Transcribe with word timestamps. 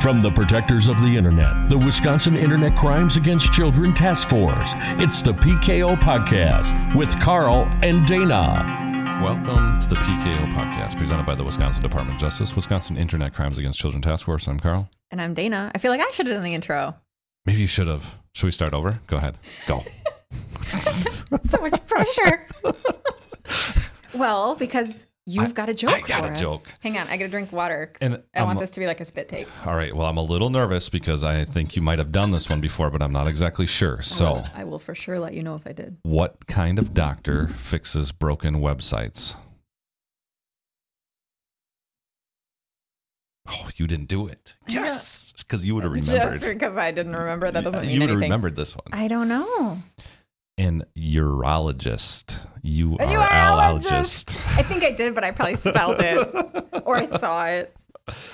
From 0.00 0.22
the 0.22 0.30
protectors 0.30 0.88
of 0.88 0.98
the 1.02 1.14
internet, 1.14 1.68
the 1.68 1.76
Wisconsin 1.76 2.34
Internet 2.34 2.74
Crimes 2.74 3.18
Against 3.18 3.52
Children 3.52 3.92
Task 3.92 4.30
Force, 4.30 4.72
it's 4.98 5.20
the 5.20 5.32
PKO 5.32 5.94
Podcast 5.96 6.96
with 6.96 7.20
Carl 7.20 7.68
and 7.82 8.06
Dana. 8.06 9.20
Welcome 9.22 9.78
to 9.78 9.86
the 9.86 9.96
PKO 9.96 10.54
podcast 10.54 10.96
presented 10.96 11.26
by 11.26 11.34
the 11.34 11.44
Wisconsin 11.44 11.82
Department 11.82 12.14
of 12.14 12.20
Justice, 12.22 12.56
Wisconsin 12.56 12.96
Internet 12.96 13.34
Crimes 13.34 13.58
Against 13.58 13.78
Children 13.78 14.00
Task 14.00 14.24
Force. 14.24 14.48
I'm 14.48 14.58
Carl. 14.58 14.88
And 15.10 15.20
I'm 15.20 15.34
Dana. 15.34 15.70
I 15.74 15.78
feel 15.78 15.90
like 15.90 16.00
I 16.00 16.10
should 16.12 16.26
have 16.28 16.36
done 16.36 16.44
the 16.44 16.54
intro. 16.54 16.94
Maybe 17.44 17.60
you 17.60 17.66
should 17.66 17.86
have. 17.86 18.16
Should 18.32 18.46
we 18.46 18.52
start 18.52 18.72
over? 18.72 19.00
Go 19.06 19.18
ahead. 19.18 19.36
Go. 19.66 19.84
so 20.62 21.60
much 21.60 21.86
pressure. 21.86 22.46
well, 24.14 24.54
because 24.54 25.06
you've 25.34 25.54
got 25.54 25.68
a 25.68 25.74
joke. 25.74 25.90
I 25.90 26.00
got 26.00 26.20
for 26.22 26.28
a 26.28 26.32
us. 26.32 26.40
joke. 26.40 26.62
Hang 26.80 26.98
on, 26.98 27.06
I 27.08 27.16
got 27.16 27.24
to 27.24 27.28
drink 27.30 27.52
water. 27.52 27.92
And 28.00 28.22
I 28.34 28.42
want 28.42 28.56
I'm- 28.56 28.60
this 28.60 28.70
to 28.72 28.80
be 28.80 28.86
like 28.86 29.00
a 29.00 29.04
spit 29.04 29.28
take. 29.28 29.46
All 29.66 29.74
right. 29.74 29.94
Well, 29.94 30.06
I'm 30.06 30.16
a 30.16 30.22
little 30.22 30.50
nervous 30.50 30.88
because 30.88 31.24
I 31.24 31.44
think 31.44 31.76
you 31.76 31.82
might 31.82 31.98
have 31.98 32.12
done 32.12 32.30
this 32.30 32.48
one 32.48 32.60
before, 32.60 32.90
but 32.90 33.02
I'm 33.02 33.12
not 33.12 33.26
exactly 33.28 33.66
sure. 33.66 34.02
So, 34.02 34.42
I 34.54 34.64
will 34.64 34.78
for 34.78 34.94
sure 34.94 35.18
let 35.18 35.34
you 35.34 35.42
know 35.42 35.54
if 35.54 35.66
I 35.66 35.72
did. 35.72 35.96
what 36.02 36.46
kind 36.46 36.78
of 36.78 36.94
doctor 36.94 37.48
fixes 37.48 38.12
broken 38.12 38.56
websites? 38.56 39.36
Oh, 43.48 43.68
you 43.76 43.86
didn't 43.86 44.06
do 44.08 44.26
it. 44.28 44.54
Yes. 44.68 45.32
Because 45.38 45.66
you 45.66 45.74
would 45.74 45.84
have 45.84 45.92
remembered. 45.94 46.30
Just 46.40 46.44
because 46.44 46.76
I 46.76 46.92
didn't 46.92 47.16
remember, 47.16 47.50
that 47.50 47.64
doesn't 47.64 47.80
uh, 47.80 47.82
mean 47.82 47.90
you 47.94 48.00
would 48.00 48.08
have 48.10 48.16
anything. 48.18 48.28
remembered 48.30 48.54
this 48.56 48.76
one. 48.76 48.84
I 48.92 49.08
don't 49.08 49.28
know. 49.28 49.82
An 50.60 50.84
urologist. 50.94 52.38
You 52.60 52.98
are 52.98 53.06
urologist. 53.06 53.86
urologist. 53.86 54.58
I 54.58 54.62
think 54.62 54.84
I 54.84 54.92
did, 54.92 55.14
but 55.14 55.24
I 55.24 55.30
probably 55.30 55.54
spelled 55.54 56.00
it 56.00 56.82
or 56.84 56.98
I 56.98 57.06
saw 57.06 57.46
it. 57.46 57.74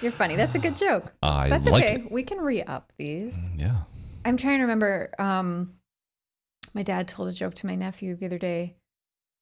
You're 0.03 0.11
funny. 0.11 0.35
That's 0.35 0.57
a 0.57 0.59
good 0.59 0.75
joke. 0.75 1.13
I 1.23 1.49
That's 1.49 1.71
like 1.71 1.85
okay. 1.85 1.95
it. 2.03 2.11
We 2.11 2.25
can 2.25 2.39
re 2.39 2.65
up 2.65 2.93
these. 2.99 3.39
Yeah. 3.57 3.77
I'm 4.25 4.37
trying 4.37 4.59
to 4.59 4.65
remember. 4.65 5.13
Um, 5.21 5.75
my 6.75 6.83
dad 6.83 7.07
told 7.07 7.29
a 7.29 7.33
joke 7.33 7.55
to 7.55 7.67
my 7.67 7.77
nephew 7.77 8.17
the 8.17 8.27
other 8.27 8.39
day, 8.39 8.75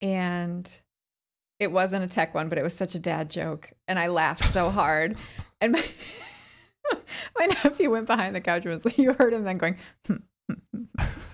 and 0.02 0.70
it 1.58 1.72
wasn't 1.72 2.04
a 2.04 2.08
tech 2.08 2.34
one, 2.34 2.50
but 2.50 2.58
it 2.58 2.62
was 2.62 2.74
such 2.74 2.94
a 2.94 2.98
dad 2.98 3.30
joke, 3.30 3.72
and 3.88 3.98
I 3.98 4.08
laughed 4.08 4.44
so 4.44 4.68
hard. 4.68 5.16
And 5.60 5.72
my 5.72 5.84
my 7.38 7.46
nephew 7.46 7.90
went 7.90 8.06
behind 8.06 8.36
the 8.36 8.42
couch 8.42 8.66
and 8.66 8.74
was 8.74 8.84
like, 8.84 8.98
you 8.98 9.14
heard 9.14 9.32
him 9.32 9.44
then 9.44 9.56
going. 9.56 9.78
"Hmm, 10.06 10.16
hmm, 10.50 10.82
hmm." 10.98 11.33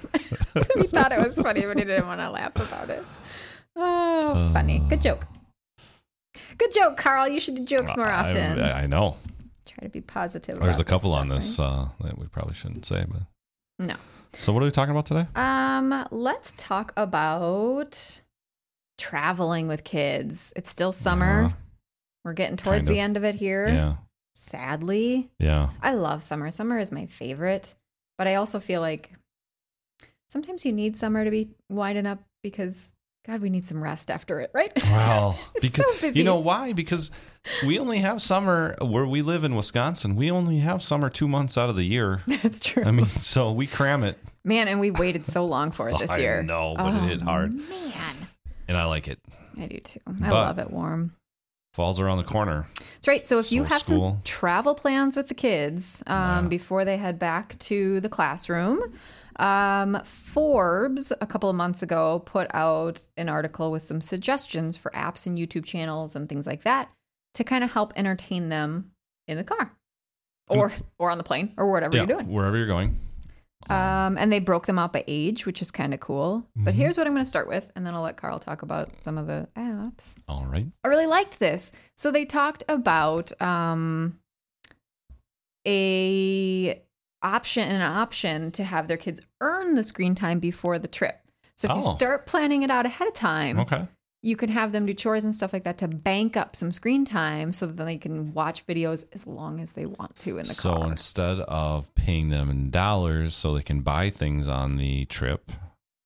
so 0.63 0.81
he 0.81 0.87
thought 0.87 1.13
it 1.13 1.19
was 1.19 1.41
funny, 1.41 1.63
but 1.63 1.79
he 1.79 1.85
didn't 1.85 2.07
want 2.07 2.21
to 2.21 2.31
laugh 2.31 2.53
about 2.57 2.91
it. 2.91 3.05
Oh, 3.77 4.51
funny. 4.53 4.81
Good 4.89 5.01
joke. 5.03 5.27
Good 6.59 6.75
joke, 6.75 6.97
Carl. 6.97 7.29
You 7.29 7.41
should 7.41 7.55
do 7.57 7.65
jokes 7.65 7.97
more 7.97 8.07
often. 8.11 8.61
I, 8.61 8.83
I 8.83 8.87
know. 8.87 9.17
Try 9.67 9.85
to 9.85 9.89
be 9.89 10.01
positive. 10.01 10.61
There's 10.61 10.79
a 10.81 10.85
couple 10.85 11.15
on 11.15 11.29
this 11.29 11.59
uh, 11.61 11.89
that 12.01 12.19
we 12.19 12.27
probably 12.27 12.55
shouldn't 12.55 12.85
say, 12.87 13.05
but? 13.09 13.23
No. 13.79 13.95
so 14.33 14.53
what 14.53 14.63
are 14.63 14.67
we 14.67 14.71
talking 14.71 14.91
about 14.91 15.07
today? 15.07 15.27
Um, 15.35 16.07
let's 16.11 16.55
talk 16.59 16.93
about 16.97 18.21
traveling 18.99 19.69
with 19.69 19.85
kids. 19.85 20.53
It's 20.57 20.71
still 20.71 20.93
summer. 20.93 21.45
Uh, 21.45 21.51
We're 22.25 22.35
getting 22.35 22.57
towards 22.57 22.87
the 22.87 22.99
of. 22.99 23.05
end 23.05 23.17
of 23.17 23.25
it 23.25 23.35
here. 23.35 23.69
yeah, 23.69 23.95
Sadly, 24.35 25.31
yeah. 25.39 25.71
I 25.83 25.95
love 25.95 26.23
summer. 26.23 26.51
Summer 26.51 26.79
is 26.79 26.93
my 26.93 27.07
favorite, 27.07 27.75
but 28.19 28.27
I 28.27 28.35
also 28.35 28.61
feel 28.61 28.81
like 28.81 29.11
sometimes 30.31 30.65
you 30.65 30.73
need 30.73 30.97
summer 30.97 31.25
to 31.25 31.31
be 31.31 31.51
winding 31.69 32.07
up 32.07 32.21
because 32.43 32.89
God, 33.27 33.43
we 33.43 33.51
need 33.51 33.67
some 33.67 33.83
rest 33.83 34.11
after 34.11 34.41
it, 34.41 34.51
right? 34.55 34.71
Well, 34.83 35.39
It's 35.57 35.77
because 35.77 35.95
so 35.95 36.01
busy. 36.07 36.19
you 36.21 36.25
know 36.25 36.37
why? 36.39 36.73
Because 36.73 37.11
we 37.67 37.79
only 37.79 37.99
have 37.99 38.23
summer 38.23 38.77
where 38.81 39.07
we 39.07 39.21
live 39.21 39.45
in 39.45 39.55
Wisconsin. 39.57 40.17
We 40.17 40.31
only 40.31 40.59
have 40.61 40.83
summer 40.83 41.11
two 41.11 41.29
months 41.29 41.59
out 41.59 41.69
of 41.69 41.77
the 41.77 41.85
year. 41.85 42.23
That's 42.27 42.61
true. 42.61 42.83
I 42.83 42.91
mean, 42.93 43.07
so 43.07 43.53
we 43.53 43.67
cram 43.67 44.05
it, 44.05 44.19
man, 44.43 44.69
and 44.69 44.81
we 44.81 44.91
waited 44.91 45.27
so 45.27 45.45
long 45.45 45.71
for 45.71 45.91
it 45.91 45.99
this 45.99 46.11
I 46.11 46.19
year. 46.19 46.43
know, 46.43 46.75
but 46.79 46.95
it 46.95 47.09
hit 47.09 47.21
oh, 47.23 47.25
hard. 47.25 47.53
Man, 47.53 48.15
and 48.69 48.77
I 48.77 48.85
like 48.85 49.07
it. 49.07 49.19
I 49.61 49.67
do 49.67 49.79
too. 49.81 50.01
I 50.07 50.13
But- 50.13 50.31
love 50.31 50.59
it 50.59 50.71
warm. 50.71 51.13
Falls 51.73 52.01
around 52.01 52.19
the 52.19 52.25
corner. 52.25 52.67
That's 52.79 53.09
right. 53.09 53.25
So 53.25 53.39
if 53.39 53.53
you 53.53 53.63
have 53.65 53.83
school. 53.83 54.13
some 54.15 54.23
travel 54.25 54.75
plans 54.75 55.17
with 55.17 55.29
the 55.29 55.35
kids 55.35 56.03
um, 56.07 56.45
Yeah. 56.45 56.49
before 56.49 56.85
they 56.85 56.97
head 56.97 57.19
back 57.19 57.57
to 57.61 58.01
the 58.01 58.09
classroom, 58.09 58.81
um, 59.37 60.01
Forbes 60.05 61.13
a 61.21 61.27
couple 61.27 61.49
of 61.49 61.57
months 61.57 61.83
ago 61.83 62.23
put 62.27 62.49
out 62.55 63.07
an 63.17 63.29
article 63.29 63.71
with 63.71 63.83
some 63.83 64.01
suggestions 64.01 64.77
for 64.77 64.91
apps 64.93 65.27
and 65.27 65.39
YouTube 65.39 65.65
channels 65.65 66.17
and 66.17 66.29
things 66.29 66.47
like 66.47 66.65
that 66.65 66.91
to 67.35 67.45
kind 67.45 67.63
of 67.65 67.73
help 67.73 67.93
entertain 67.97 68.49
them 68.49 68.91
in 69.29 69.37
the 69.37 69.45
car 69.45 69.73
or 70.49 70.73
or 70.99 71.11
on 71.11 71.19
the 71.19 71.25
plane 71.25 71.55
or 71.57 71.71
whatever 71.71 71.97
yeah, 71.97 72.03
you're 72.03 72.17
doing. 72.19 72.33
wherever 72.33 72.57
you're 72.57 72.67
going. 72.67 72.99
Um, 73.69 74.17
and 74.19 74.33
they 74.33 74.39
broke 74.41 74.67
them 74.67 74.79
out 74.79 74.93
by 74.93 75.05
age, 75.07 75.45
which 75.47 75.61
is 75.63 75.71
kind 75.71 75.93
of 75.93 76.01
cool. 76.01 76.47
But 76.57 76.75
Mhm. 76.75 76.79
here's 76.79 76.97
what 76.97 77.07
I'm 77.07 77.13
going 77.13 77.25
to 77.25 77.29
start 77.29 77.47
with, 77.47 77.71
and 77.77 77.87
then 77.87 77.95
I'll 77.95 78.03
let 78.03 78.17
Carl 78.17 78.39
talk 78.39 78.63
about 78.63 78.91
some 79.03 79.19
of 79.19 79.27
the 79.27 79.49
apps. 79.57 80.15
All 80.29 80.47
right. 80.47 80.67
I 80.83 80.89
really 80.89 81.07
liked 81.07 81.39
this. 81.39 81.71
So 81.97 82.11
they 82.11 82.25
talked 82.25 82.65
about 82.69 83.31
um, 83.43 84.19
a 85.67 86.83
option 87.23 87.69
an 87.69 87.83
option 87.83 88.51
to 88.53 88.65
have 88.65 88.89
their 88.89 88.97
kids 88.97 89.21
earn 89.43 89.75
the 89.75 89.85
screen 89.85 90.15
time 90.15 90.39
before 90.41 90.79
the 90.79 90.89
trip. 90.89 91.21
So 91.55 91.69
if 91.69 91.75
you 91.77 91.83
Oh. 91.85 91.95
start 91.95 92.27
planning 92.27 92.63
it 92.63 92.71
out 92.71 92.87
ahead 92.87 93.07
of 93.09 93.15
time, 93.15 93.61
Okay. 93.61 93.87
You 94.23 94.37
can 94.37 94.51
have 94.51 94.73
them 94.73 94.85
do 94.87 94.93
chores 94.95 95.25
and 95.25 95.35
stuff 95.35 95.53
like 95.53 95.65
that 95.65 95.79
to 95.79 95.89
bank 95.89 96.37
up 96.37 96.55
some 96.55 96.71
screen 96.73 97.05
time 97.05 97.53
so 97.53 97.67
that 97.67 97.83
they 97.85 97.97
can 97.97 98.33
watch 98.35 98.67
videos 98.67 99.05
as 99.15 99.27
long 99.27 99.61
as 99.61 99.73
they 99.73 99.87
want 99.87 100.15
to 100.19 100.39
in 100.39 100.45
the 100.47 100.53
so 100.53 100.73
car. 100.73 100.85
So 100.85 100.91
instead 100.91 101.39
of 101.41 101.95
paying 101.95 102.29
them 102.29 102.51
in 102.51 102.71
dollars 102.71 103.35
so 103.35 103.55
they 103.55 103.63
can 103.63 103.81
buy 103.81 104.11
things 104.11 104.47
on 104.47 104.77
the 104.77 105.07
trip, 105.07 105.51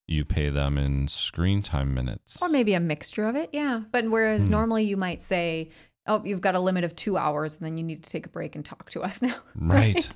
you 0.06 0.24
pay 0.24 0.48
them 0.50 0.78
in 0.78 1.08
screen 1.08 1.60
time 1.62 1.92
minutes. 1.94 2.40
Or 2.42 2.48
maybe 2.48 2.74
a 2.74 2.80
mixture 2.80 3.24
of 3.24 3.34
it, 3.36 3.50
yeah. 3.52 3.82
But 3.90 4.08
whereas 4.10 4.46
Hmm. 4.46 4.52
normally 4.52 4.84
you 4.84 4.96
might 4.96 5.22
say, 5.22 5.70
"Oh, 6.06 6.22
you've 6.24 6.40
got 6.42 6.54
a 6.54 6.60
limit 6.60 6.84
of 6.84 6.94
two 6.94 7.16
hours, 7.16 7.56
and 7.56 7.64
then 7.64 7.76
you 7.78 7.82
need 7.84 8.04
to 8.04 8.10
take 8.10 8.26
a 8.26 8.28
break 8.28 8.54
and 8.54 8.64
talk 8.64 8.90
to 8.90 9.02
us 9.02 9.22
now." 9.22 9.34
Right. 9.56 10.08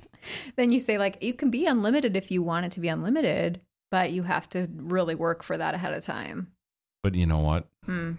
then 0.55 0.71
you 0.71 0.79
say 0.79 0.97
like, 0.97 1.21
"You 1.21 1.33
can 1.33 1.49
be 1.49 1.65
unlimited 1.65 2.15
if 2.15 2.31
you 2.31 2.43
want 2.43 2.65
it 2.67 2.71
to 2.73 2.79
be 2.79 2.87
unlimited, 2.87 3.59
but 3.91 4.11
you 4.11 4.23
have 4.23 4.47
to 4.49 4.69
really 4.75 5.15
work 5.15 5.43
for 5.43 5.57
that 5.57 5.73
ahead 5.73 5.93
of 5.93 6.03
time." 6.03 6.51
But 7.03 7.15
you 7.15 7.25
know 7.25 7.39
what? 7.39 7.67
Hmm. 7.85 8.13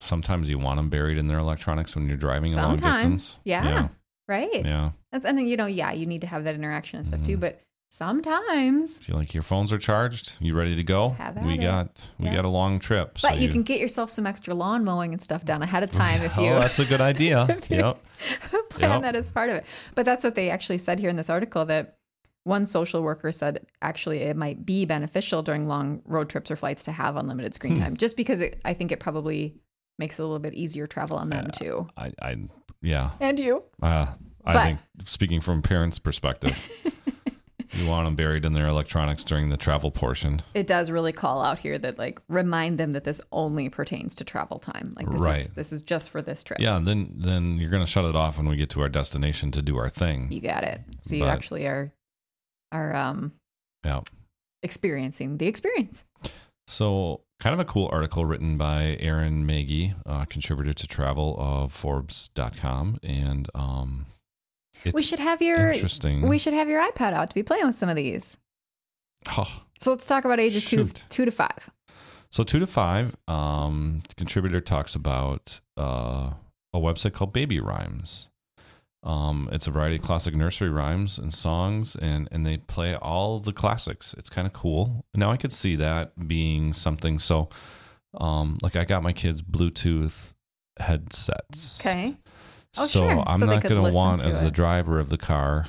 Sometimes 0.00 0.48
you 0.48 0.58
want 0.58 0.78
them 0.78 0.88
buried 0.88 1.18
in 1.18 1.28
their 1.28 1.38
electronics 1.38 1.94
when 1.94 2.08
you're 2.08 2.16
driving 2.16 2.54
a 2.54 2.56
long 2.56 2.76
distance. 2.76 3.40
yeah. 3.44 3.64
Yeah. 3.64 3.88
Right. 4.28 4.64
yeah. 4.64 4.90
That's 5.12 5.24
and 5.26 5.36
then 5.36 5.46
you 5.46 5.56
know, 5.56 5.66
yeah, 5.66 5.92
you 5.92 6.06
need 6.06 6.20
to 6.22 6.26
have 6.28 6.44
that 6.44 6.54
interaction 6.54 7.00
and 7.00 7.08
stuff 7.08 7.24
too. 7.24 7.36
Mhm. 7.36 7.40
But 7.40 7.60
sometimes, 7.90 8.98
Feel 8.98 9.16
like 9.16 9.34
your 9.34 9.42
phones 9.42 9.72
are 9.72 9.78
charged? 9.78 10.36
You 10.40 10.54
ready 10.54 10.76
to 10.76 10.84
go? 10.84 11.16
We 11.44 11.54
it. 11.54 11.60
got 11.60 12.08
we 12.18 12.26
Yeah. 12.26 12.36
got 12.36 12.44
a 12.44 12.48
long 12.48 12.78
trip. 12.78 13.18
but 13.20 13.36
you, 13.36 13.48
you 13.48 13.52
can 13.52 13.62
get 13.62 13.78
yourself 13.80 14.10
some 14.10 14.26
extra 14.26 14.54
lawn 14.54 14.84
mowing 14.84 15.12
and 15.12 15.20
stuff 15.22 15.44
done 15.44 15.62
ahead 15.62 15.82
of 15.82 15.90
time 15.90 16.22
if 16.22 16.36
you 16.38 16.44
Oh, 16.50 16.60
that's 16.60 16.78
a 16.78 16.84
good 16.86 17.00
idea. 17.00 17.46
Yep. 17.68 17.98
plan 18.70 18.90
Yep. 18.92 19.02
that 19.02 19.16
as 19.16 19.30
part 19.30 19.50
of 19.50 19.56
it. 19.56 19.66
But 19.94 20.04
that's 20.04 20.24
what 20.24 20.34
they 20.34 20.48
actually 20.50 20.78
said 20.78 20.98
here 21.00 21.10
in 21.10 21.16
this 21.16 21.28
article 21.30 21.64
that 21.66 21.96
one 22.44 22.64
social 22.66 23.02
worker 23.02 23.30
said 23.32 23.66
actually 23.82 24.18
it 24.20 24.36
might 24.36 24.64
be 24.64 24.84
beneficial 24.86 25.42
during 25.42 25.66
long 25.68 26.00
road 26.06 26.28
trips 26.28 26.50
or 26.50 26.56
flights 26.56 26.84
to 26.84 26.92
have 26.92 27.16
unlimited 27.16 27.54
screen 27.54 27.76
Hmm. 27.76 27.82
time 27.82 27.96
just 27.96 28.16
because 28.16 28.40
it, 28.40 28.60
I 28.64 28.72
think 28.74 28.90
it 28.92 29.00
probably 29.00 29.56
makes 29.98 30.18
it 30.18 30.22
a 30.22 30.24
little 30.24 30.38
bit 30.38 30.54
easier 30.54 30.86
travel 30.86 31.18
on 31.18 31.28
them 31.28 31.50
too. 31.52 31.86
I, 31.96 32.12
I 32.22 32.36
yeah. 32.80 33.10
And 33.20 33.38
you. 33.38 33.62
Uh, 33.82 34.06
I 34.44 34.52
But- 34.54 34.64
think 34.64 34.78
speaking 35.04 35.40
from 35.42 35.60
parents' 35.60 35.98
perspective, 35.98 36.56
you 37.72 37.86
want 37.86 38.06
them 38.06 38.16
buried 38.16 38.46
in 38.46 38.52
their 38.54 38.66
electronics 38.66 39.22
during 39.24 39.50
the 39.50 39.56
travel 39.58 39.90
portion. 39.90 40.40
It 40.54 40.66
does 40.66 40.90
really 40.90 41.12
call 41.12 41.42
out 41.42 41.58
here 41.58 41.78
that 41.78 41.98
like 41.98 42.20
remind 42.28 42.78
them 42.78 42.92
that 42.94 43.04
this 43.04 43.20
only 43.30 43.68
pertains 43.68 44.16
to 44.16 44.24
travel 44.24 44.58
time. 44.58 44.94
Like 44.96 45.06
this 45.10 45.20
is 45.20 45.26
Right. 45.26 45.54
this 45.54 45.72
is 45.72 45.82
just 45.82 46.08
for 46.08 46.22
this 46.22 46.42
trip. 46.42 46.58
Yeah, 46.58 46.80
then 46.82 47.12
then 47.16 47.58
you're 47.58 47.70
gonna 47.70 47.86
shut 47.86 48.06
it 48.06 48.16
off 48.16 48.38
when 48.38 48.48
we 48.48 48.56
get 48.56 48.70
to 48.70 48.80
our 48.80 48.88
destination 48.88 49.50
to 49.52 49.60
do 49.62 49.76
our 49.76 49.90
thing. 49.90 50.32
You 50.32 50.40
got 50.40 50.64
it. 50.64 50.80
So 51.02 51.14
you 51.16 51.24
But- 51.24 51.28
actually 51.30 51.66
are 51.66 51.92
are 52.72 52.94
um 52.94 53.32
Yeah. 53.84 54.00
experiencing 54.62 55.38
the 55.38 55.46
experience. 55.46 56.04
So 56.66 57.22
kind 57.40 57.54
of 57.54 57.60
a 57.60 57.64
cool 57.64 57.88
article 57.92 58.24
written 58.24 58.56
by 58.56 58.96
Aaron 59.00 59.44
Maggie, 59.46 59.94
uh, 60.06 60.24
contributor 60.26 60.72
to 60.72 60.86
travel 60.86 61.36
of 61.38 61.72
Forbes.com. 61.72 62.98
And 63.02 63.48
um 63.54 64.06
it's 64.84 64.94
we 64.94 65.02
should 65.02 65.18
have 65.18 65.42
your 65.42 65.72
interesting. 65.72 66.22
we 66.28 66.38
should 66.38 66.54
have 66.54 66.68
your 66.68 66.80
iPad 66.80 67.12
out 67.12 67.28
to 67.30 67.34
be 67.34 67.42
playing 67.42 67.66
with 67.66 67.76
some 67.76 67.88
of 67.88 67.96
these. 67.96 68.36
Oh, 69.36 69.62
So 69.80 69.90
let's 69.90 70.06
talk 70.06 70.24
about 70.24 70.40
ages 70.40 70.64
two 70.64 70.86
Shoot. 70.86 71.04
two 71.10 71.24
to 71.26 71.30
five. 71.30 71.68
So 72.30 72.44
two 72.44 72.60
to 72.60 72.66
five, 72.66 73.16
um, 73.28 74.02
the 74.08 74.14
contributor 74.14 74.60
talks 74.60 74.94
about 74.94 75.60
uh, 75.76 76.30
a 76.72 76.78
website 76.78 77.12
called 77.12 77.32
Baby 77.34 77.58
Rhymes. 77.60 78.29
Um, 79.02 79.48
it's 79.50 79.66
a 79.66 79.70
variety 79.70 79.96
of 79.96 80.02
classic 80.02 80.34
nursery 80.34 80.68
rhymes 80.68 81.18
and 81.18 81.32
songs, 81.32 81.96
and 81.96 82.28
and 82.30 82.44
they 82.44 82.58
play 82.58 82.94
all 82.94 83.40
the 83.40 83.52
classics. 83.52 84.14
It's 84.18 84.28
kind 84.28 84.46
of 84.46 84.52
cool. 84.52 85.04
Now 85.14 85.30
I 85.30 85.36
could 85.36 85.52
see 85.52 85.76
that 85.76 86.28
being 86.28 86.72
something. 86.74 87.18
So, 87.18 87.48
um, 88.14 88.58
like 88.62 88.76
I 88.76 88.84
got 88.84 89.02
my 89.02 89.12
kids 89.12 89.40
Bluetooth 89.40 90.34
headsets. 90.78 91.80
Okay. 91.80 92.16
Oh, 92.76 92.86
so 92.86 93.00
sure. 93.00 93.24
I'm 93.26 93.38
So 93.38 93.46
not 93.46 93.62
going 93.62 93.84
to 93.84 93.90
want 93.92 94.24
as 94.24 94.42
the 94.42 94.50
driver 94.50 94.98
of 95.00 95.08
the 95.08 95.18
car 95.18 95.66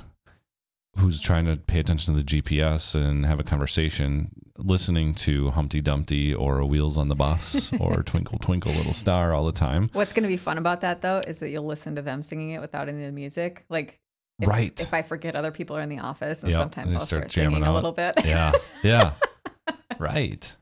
who's 0.98 1.22
trying 1.22 1.45
to 1.45 1.56
pay 1.56 1.80
attention 1.80 2.13
to 2.13 2.22
the 2.22 2.25
GPS 2.25 2.95
and 2.95 3.25
have 3.25 3.39
a 3.39 3.44
conversation 3.44 4.30
listening 4.63 5.13
to 5.15 5.49
Humpty 5.51 5.81
Dumpty 5.81 6.33
or 6.33 6.63
Wheels 6.65 6.97
on 6.97 7.07
the 7.07 7.15
Bus 7.15 7.71
or 7.79 8.03
Twinkle 8.03 8.37
Twinkle 8.39 8.71
Little 8.73 8.93
Star 8.93 9.33
all 9.33 9.45
the 9.45 9.51
time. 9.51 9.89
What's 9.93 10.13
going 10.13 10.23
to 10.23 10.29
be 10.29 10.37
fun 10.37 10.57
about 10.57 10.81
that 10.81 11.01
though 11.01 11.19
is 11.19 11.39
that 11.39 11.49
you'll 11.49 11.65
listen 11.65 11.95
to 11.95 12.01
them 12.01 12.23
singing 12.23 12.51
it 12.51 12.61
without 12.61 12.89
any 12.89 13.01
of 13.03 13.07
the 13.07 13.11
music. 13.15 13.65
Like, 13.69 13.99
if, 14.39 14.47
Right. 14.47 14.79
If 14.81 14.93
I 14.93 15.01
forget 15.01 15.35
other 15.35 15.51
people 15.51 15.77
are 15.77 15.81
in 15.81 15.89
the 15.89 15.99
office, 15.99 16.41
and 16.43 16.51
Yep, 16.51 16.59
sometimes 16.61 16.93
they 16.93 16.99
I'll 16.99 17.05
start 17.05 17.21
start, 17.29 17.31
singing 17.31 17.51
jamming 17.51 17.67
a 17.67 17.73
little 17.73 17.91
bit. 17.91 18.15
Yeah. 18.25 18.51
Yeah. 18.83 19.13
right. 19.99 20.55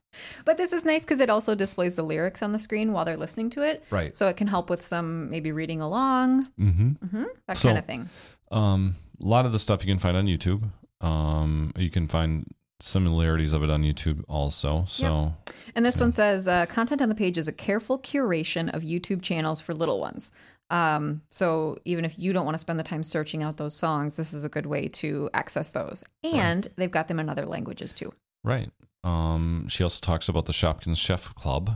But 0.43 0.57
this 0.57 0.73
is 0.73 0.83
nice 0.83 1.05
because 1.05 1.19
it 1.21 1.29
also 1.29 1.55
displays 1.55 1.95
the 1.95 2.03
lyrics 2.03 2.41
on 2.41 2.51
the 2.51 2.59
screen 2.59 2.91
while 2.93 3.05
they're 3.05 3.15
listening 3.15 3.49
to 3.51 3.61
it. 3.61 3.83
Right. 3.89 4.13
So 4.13 4.27
it 4.27 4.35
can 4.37 4.47
help 4.47 4.69
with 4.69 4.85
some 4.85 5.29
maybe 5.29 5.51
reading 5.51 5.81
along, 5.81 6.45
Mm-hmm. 6.59 6.89
hmm 7.05 7.23
that 7.47 7.57
So- 7.57 7.69
kind 7.69 7.77
of 7.79 7.85
thing. 7.85 8.09
Um, 8.51 8.95
a 9.23 9.27
lot 9.27 9.45
of 9.45 9.51
the 9.51 9.59
stuff 9.59 9.85
you 9.85 9.91
can 9.93 9.99
find 9.99 10.17
on 10.17 10.25
YouTube. 10.25 10.63
Um, 11.01 11.71
you 11.77 11.89
can 11.89 12.07
find 12.07 12.45
similarities 12.81 13.53
of 13.53 13.63
it 13.63 13.69
on 13.69 13.83
YouTube 13.83 14.23
also. 14.27 14.85
So 14.87 15.33
And 15.75 15.85
this 15.85 15.99
one 15.99 16.11
says 16.11 16.47
uh, 16.47 16.65
content 16.67 17.01
on 17.01 17.09
the 17.09 17.15
page 17.15 17.37
is 17.37 17.47
a 17.47 17.53
careful 17.53 17.99
curation 17.99 18.73
of 18.73 18.81
YouTube 18.83 19.21
channels 19.21 19.61
for 19.61 19.73
little 19.73 19.99
ones. 19.99 20.31
Um, 20.71 21.21
so 21.29 21.77
even 21.85 22.05
if 22.05 22.17
you 22.19 22.31
don't 22.31 22.45
want 22.45 22.55
to 22.55 22.59
spend 22.59 22.79
the 22.79 22.83
time 22.83 23.01
searching 23.03 23.41
out 23.43 23.57
those 23.57 23.75
songs, 23.75 24.15
this 24.15 24.33
is 24.33 24.43
a 24.43 24.49
good 24.49 24.65
way 24.67 24.87
to 24.89 25.29
access 25.33 25.71
those. 25.71 26.03
And 26.23 26.67
they've 26.75 26.91
got 26.91 27.07
them 27.07 27.19
in 27.19 27.27
other 27.27 27.45
languages 27.45 27.93
too. 27.93 28.13
right. 28.43 28.71
Um, 29.01 29.67
she 29.69 29.81
also 29.81 30.01
talks 30.01 30.27
about 30.27 30.45
the 30.45 30.51
Shopkins 30.51 30.97
Chef 30.97 31.33
Club. 31.33 31.71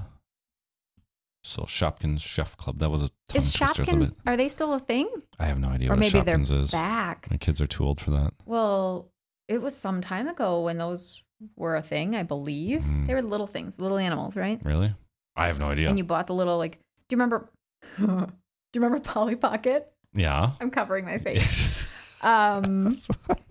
So 1.46 1.64
Shopkins 1.64 2.20
Chef 2.20 2.58
Club. 2.58 2.80
That 2.80 2.90
was 2.90 3.02
a 3.04 3.10
Is. 3.34 3.54
Shopkins, 3.56 4.14
are 4.26 4.36
they 4.36 4.50
still 4.50 4.74
a 4.74 4.80
thing? 4.80 5.10
I 5.40 5.46
have 5.46 5.58
no 5.58 5.70
idea 5.70 5.88
or 5.88 5.92
what 5.92 6.00
maybe 6.00 6.20
a 6.20 6.24
they're 6.24 6.40
is. 6.40 6.72
back. 6.72 7.28
My 7.32 7.38
kids 7.38 7.62
are 7.62 7.68
too 7.68 7.86
old 7.86 8.02
for 8.02 8.12
that. 8.12 8.34
Well, 8.46 9.10
it 9.48 9.62
was 9.62 9.76
some 9.76 10.02
time 10.02 10.28
ago 10.28 10.62
when 10.62 10.78
those 10.78 11.24
were 11.58 11.76
a 11.76 11.82
thing, 11.82 12.16
I 12.16 12.24
believe. 12.24 12.82
Mhm. 12.82 13.08
They 13.08 13.14
were 13.14 13.22
little 13.22 13.48
things, 13.48 13.80
little 13.80 13.98
animals, 13.98 14.36
right? 14.38 14.60
Really? 14.64 14.94
I 15.36 15.48
have 15.48 15.60
no 15.60 15.68
idea. 15.70 15.90
And 15.90 15.98
you 15.98 16.04
bought 16.04 16.28
the 16.28 16.34
little 16.36 16.58
like 16.58 16.80
do 17.10 17.16
you 17.16 17.18
remember 17.18 17.50
do 17.98 18.06
you 18.06 18.82
remember 18.82 19.00
Polly 19.00 19.36
Pocket? 19.36 19.92
yeah. 20.14 20.52
I'm 20.62 20.70
covering 20.72 21.06
my 21.06 21.18
face. 21.18 21.92
Um 22.24 23.02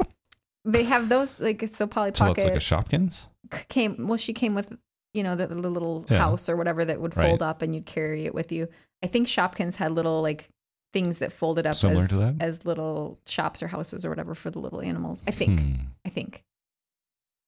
they 0.65 0.85
have 0.85 1.09
those 1.11 1.39
like 1.41 1.62
so 1.69 1.87
Polly 1.87 2.12
so 2.15 2.25
that's 2.25 2.39
Pocket 2.39 2.44
like 2.44 2.55
a 2.55 2.59
Shopkins? 2.59 3.27
came 3.69 4.06
well 4.06 4.17
she 4.17 4.33
came 4.33 4.55
with 4.55 4.75
you 5.12 5.23
know 5.23 5.37
the, 5.37 5.47
the 5.49 5.69
little 5.71 6.06
Yeah. 6.09 6.17
house 6.19 6.49
or 6.49 6.56
whatever 6.56 6.85
that 6.87 6.99
would 7.00 7.15
Right. 7.15 7.29
fold 7.29 7.43
up 7.43 7.61
and 7.61 7.75
you'd 7.75 7.85
carry 7.85 8.25
it 8.25 8.35
with 8.35 8.50
you. 8.50 8.69
I 9.03 9.09
think 9.09 9.27
Shopkins 9.29 9.77
had 9.77 9.93
little 9.93 10.23
like 10.23 10.49
things 10.93 11.19
that 11.19 11.33
folded 11.33 11.67
up 11.67 11.75
Similar 11.75 12.03
as, 12.05 12.09
to 12.11 12.37
as 12.41 12.65
little 12.65 13.19
shops 13.27 13.62
or 13.62 13.69
houses 13.69 14.05
or 14.05 14.11
whatever 14.11 14.35
for 14.35 14.50
the 14.50 14.59
little 14.59 14.81
animals. 14.81 15.23
I 15.27 15.31
think. 15.31 15.61
Hmm. 15.61 15.73
I 16.05 16.09
think. 16.09 16.44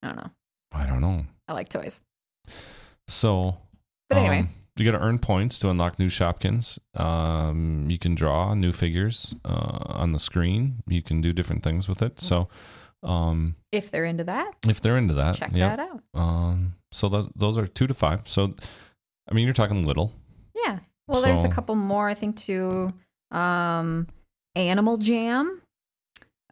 I 0.02 0.08
don't 0.08 0.16
know. 0.16 0.30
I 0.72 0.86
don't 0.86 1.00
know. 1.00 1.24
I 1.48 1.52
like 1.52 1.68
toys. 1.68 2.00
So, 3.08 3.56
But 4.08 4.18
anyway. 4.18 4.40
um, 4.40 4.48
you 4.76 4.84
got 4.84 4.98
to 4.98 5.04
earn 5.04 5.18
points 5.18 5.58
to 5.60 5.70
unlock 5.70 5.98
new 5.98 6.08
Shopkins. 6.08 6.78
Um, 6.98 7.86
you 7.88 7.98
can 7.98 8.14
draw 8.14 8.54
new 8.54 8.72
figures 8.72 9.34
uh, 9.44 9.78
on 9.86 10.12
the 10.12 10.18
screen. 10.18 10.82
You 10.86 11.02
can 11.02 11.20
do 11.20 11.32
different 11.32 11.62
things 11.62 11.88
with 11.88 12.02
it. 12.02 12.20
So, 12.20 12.48
um, 13.02 13.56
If 13.72 13.90
they're 13.90 14.04
into 14.04 14.24
that, 14.24 14.54
if 14.66 14.80
they're 14.80 14.96
into 14.96 15.14
that, 15.14 15.36
check 15.36 15.50
yeah. 15.54 15.76
that 15.76 15.78
out. 15.80 16.02
Um, 16.14 16.74
so 16.92 17.08
those 17.08 17.28
those 17.36 17.58
are 17.58 17.66
two 17.66 17.86
to 17.86 17.94
five. 17.94 18.26
So, 18.28 18.54
I 19.30 19.34
mean, 19.34 19.44
you're 19.44 19.54
talking 19.54 19.84
little. 19.84 20.12
Yeah. 20.54 20.78
Well, 21.06 21.20
there's 21.20 21.44
a 21.44 21.50
couple 21.50 21.74
more, 21.74 22.08
I 22.08 22.14
think, 22.14 22.36
too. 22.36 22.92
Um, 23.34 24.06
Animal 24.56 24.96
Jam. 24.98 25.60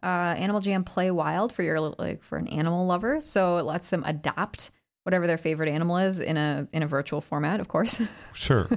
Uh, 0.01 0.35
Animal 0.37 0.59
Jam 0.59 0.83
Play 0.83 1.11
Wild 1.11 1.53
for 1.53 1.63
your 1.63 1.79
like 1.79 2.23
for 2.23 2.37
an 2.37 2.47
animal 2.47 2.85
lover. 2.85 3.21
So 3.21 3.57
it 3.57 3.63
lets 3.63 3.87
them 3.89 4.03
adopt 4.05 4.71
whatever 5.05 5.27
their 5.27 5.37
favorite 5.37 5.69
animal 5.69 5.97
is 5.97 6.19
in 6.19 6.35
a 6.37 6.67
in 6.73 6.83
a 6.83 6.87
virtual 6.87 7.21
format, 7.21 7.59
of 7.61 7.67
course. 7.69 8.01
Sure. 8.33 8.67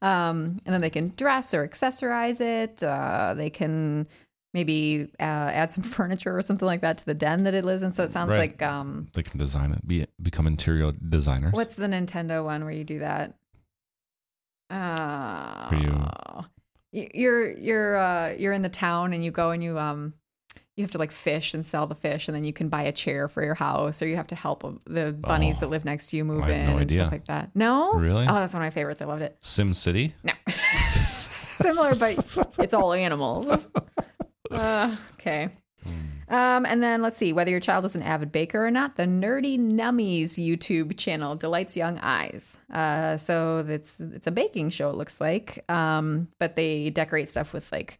um, 0.00 0.58
and 0.64 0.72
then 0.72 0.80
they 0.80 0.88
can 0.90 1.12
dress 1.16 1.52
or 1.52 1.66
accessorize 1.68 2.40
it. 2.40 2.82
Uh, 2.82 3.34
they 3.34 3.50
can 3.50 4.06
maybe 4.54 5.08
uh, 5.20 5.22
add 5.52 5.70
some 5.70 5.84
furniture 5.96 6.34
or 6.34 6.40
something 6.42 6.66
like 6.66 6.80
that 6.80 6.96
to 6.98 7.04
the 7.06 7.14
den 7.14 7.44
that 7.44 7.52
it 7.54 7.64
lives 7.66 7.82
in. 7.82 7.92
So 7.92 8.04
it 8.04 8.12
sounds 8.12 8.30
Right. 8.30 8.38
like 8.38 8.62
um, 8.62 9.08
they 9.12 9.22
can 9.22 9.38
design 9.38 9.72
it. 9.72 9.86
Be 9.86 10.06
become 10.22 10.46
interior 10.46 10.92
designers. 10.92 11.52
What's 11.52 11.74
the 11.74 11.88
Nintendo 11.88 12.42
one 12.44 12.64
where 12.64 12.72
you 12.72 12.84
do 12.84 13.00
that? 13.00 13.34
Uh, 14.70 15.68
you- 15.72 16.44
you're 16.92 17.50
you're 17.50 17.96
uh 17.96 18.34
you're 18.38 18.52
in 18.52 18.62
the 18.62 18.68
town 18.68 19.12
and 19.12 19.24
you 19.24 19.30
go 19.30 19.50
and 19.50 19.62
you 19.62 19.78
um 19.78 20.14
you 20.76 20.84
have 20.84 20.90
to 20.92 20.98
like 20.98 21.10
fish 21.12 21.52
and 21.54 21.66
sell 21.66 21.86
the 21.86 21.94
fish 21.94 22.26
and 22.28 22.34
then 22.34 22.42
you 22.44 22.52
can 22.52 22.68
buy 22.68 22.82
a 22.82 22.92
chair 22.92 23.28
for 23.28 23.42
your 23.44 23.54
house 23.54 24.02
or 24.02 24.06
you 24.08 24.16
have 24.16 24.28
to 24.28 24.34
help 24.34 24.62
the 24.86 25.12
bunnies 25.12 25.56
Oh, 25.58 25.60
that 25.60 25.68
live 25.68 25.84
next 25.84 26.08
to 26.10 26.16
you 26.16 26.24
move 26.24 26.42
I 26.44 26.50
in 26.52 26.66
no 26.66 26.72
and 26.72 26.80
idea. 26.80 26.98
stuff 26.98 27.12
like 27.12 27.26
that. 27.26 27.50
No, 27.54 27.92
Really? 27.94 28.26
Oh, 28.26 28.34
that's 28.34 28.54
one 28.54 28.62
of 28.62 28.66
my 28.66 28.70
favorites. 28.70 29.02
I 29.02 29.04
loved 29.04 29.22
it. 29.22 29.36
Sim 29.40 29.74
City? 29.74 30.14
No, 30.24 30.32
similar, 30.48 31.94
but 31.94 32.16
it's 32.58 32.74
all 32.74 32.92
animals. 32.92 33.68
Uh, 34.50 34.96
okay. 35.14 35.48
Um, 36.30 36.64
and 36.64 36.80
then 36.82 37.02
let's 37.02 37.18
see 37.18 37.32
whether 37.32 37.50
your 37.50 37.60
child 37.60 37.84
is 37.84 37.94
an 37.96 38.02
avid 38.02 38.30
baker 38.30 38.64
or 38.64 38.70
not. 38.70 38.96
The 38.96 39.02
Nerdy 39.02 39.58
Nummies 39.58 40.38
YouTube 40.38 40.96
channel 40.96 41.34
delights 41.34 41.76
young 41.76 41.98
eyes. 41.98 42.56
Uh, 42.72 43.16
so 43.16 43.64
it's 43.68 44.00
it's 44.00 44.26
a 44.28 44.30
baking 44.30 44.70
show. 44.70 44.90
It 44.90 44.96
looks 44.96 45.20
like, 45.20 45.64
um, 45.68 46.28
but 46.38 46.54
they 46.56 46.90
decorate 46.90 47.28
stuff 47.28 47.52
with 47.52 47.70
like 47.72 47.98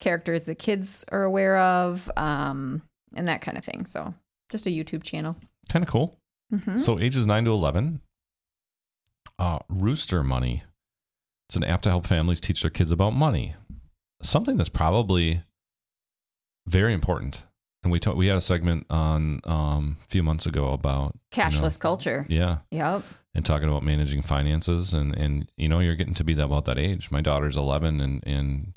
characters 0.00 0.46
that 0.46 0.58
kids 0.58 1.04
are 1.12 1.22
aware 1.22 1.58
of, 1.58 2.10
um, 2.16 2.82
and 3.14 3.28
that 3.28 3.42
kind 3.42 3.58
of 3.58 3.64
thing. 3.64 3.84
So 3.84 4.14
just 4.50 4.66
a 4.66 4.70
YouTube 4.70 5.02
channel. 5.02 5.36
Kind 5.68 5.84
of 5.84 5.90
cool. 5.90 6.16
Mhm. 6.54 6.80
So 6.80 6.98
ages 6.98 7.26
9 7.26 7.44
to 7.44 7.50
11. 7.50 8.00
Uh, 9.38 9.58
Rooster 9.68 10.22
Money. 10.22 10.62
It's 11.48 11.56
an 11.56 11.64
app 11.64 11.82
to 11.82 11.90
help 11.90 12.06
families 12.06 12.40
teach 12.40 12.62
their 12.62 12.70
kids 12.70 12.90
about 12.90 13.12
money. 13.12 13.54
Something 14.22 14.56
that's 14.56 14.68
probably 14.68 15.42
very 16.66 16.94
important. 16.94 17.44
And 17.86 17.92
we 17.92 18.00
talked, 18.00 18.16
we 18.16 18.26
had 18.26 18.36
a 18.36 18.40
segment 18.40 18.84
on 18.90 19.40
um, 19.44 19.96
a 20.02 20.04
few 20.06 20.24
months 20.24 20.44
ago 20.44 20.72
about 20.72 21.14
you 21.36 21.42
know, 21.44 21.48
Cashless 21.50 21.78
culture. 21.78 22.26
yeah, 22.28 22.58
Yep. 22.72 23.04
and 23.32 23.44
talking 23.46 23.68
about 23.68 23.84
managing 23.84 24.22
finances 24.22 24.92
and 24.92 25.14
and 25.16 25.48
you 25.56 25.68
know 25.68 25.78
you're 25.78 25.94
getting 25.94 26.14
to 26.14 26.24
be 26.24 26.34
that 26.34 26.46
about 26.46 26.64
that 26.64 26.78
age. 26.78 27.12
My 27.12 27.20
daughter's 27.20 27.56
11 27.56 28.00
and 28.00 28.26
and 28.26 28.76